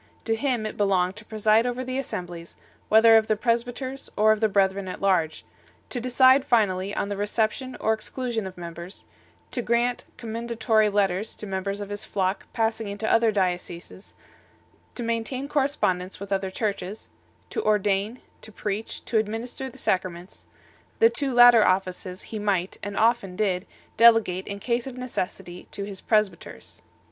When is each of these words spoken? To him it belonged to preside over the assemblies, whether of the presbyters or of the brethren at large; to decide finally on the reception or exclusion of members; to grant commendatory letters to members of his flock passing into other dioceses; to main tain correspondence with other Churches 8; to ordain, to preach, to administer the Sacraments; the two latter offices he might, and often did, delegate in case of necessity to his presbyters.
To 0.25 0.35
him 0.35 0.65
it 0.65 0.77
belonged 0.77 1.15
to 1.17 1.25
preside 1.25 1.67
over 1.67 1.83
the 1.83 1.99
assemblies, 1.99 2.57
whether 2.89 3.17
of 3.17 3.27
the 3.27 3.35
presbyters 3.35 4.09
or 4.17 4.31
of 4.31 4.39
the 4.39 4.49
brethren 4.49 4.87
at 4.87 4.99
large; 4.99 5.45
to 5.91 6.01
decide 6.01 6.43
finally 6.43 6.91
on 6.95 7.09
the 7.09 7.15
reception 7.17 7.77
or 7.79 7.93
exclusion 7.93 8.47
of 8.47 8.57
members; 8.57 9.05
to 9.51 9.61
grant 9.61 10.05
commendatory 10.17 10.89
letters 10.89 11.35
to 11.35 11.45
members 11.45 11.81
of 11.81 11.89
his 11.89 12.03
flock 12.03 12.47
passing 12.51 12.87
into 12.87 13.07
other 13.07 13.31
dioceses; 13.31 14.15
to 14.95 15.03
main 15.03 15.23
tain 15.23 15.47
correspondence 15.47 16.19
with 16.19 16.31
other 16.31 16.49
Churches 16.49 17.07
8; 17.49 17.51
to 17.51 17.63
ordain, 17.63 18.21
to 18.41 18.51
preach, 18.51 19.05
to 19.05 19.19
administer 19.19 19.69
the 19.69 19.77
Sacraments; 19.77 20.45
the 20.97 21.11
two 21.11 21.31
latter 21.31 21.63
offices 21.63 22.23
he 22.23 22.39
might, 22.39 22.79
and 22.81 22.97
often 22.97 23.35
did, 23.35 23.67
delegate 23.97 24.47
in 24.47 24.57
case 24.59 24.87
of 24.87 24.97
necessity 24.97 25.67
to 25.69 25.83
his 25.83 26.01
presbyters. 26.01 26.81